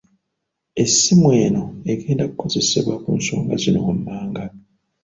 [0.83, 4.43] Essimu eno egenda kukozesebwa ku nsonga zino wammanga.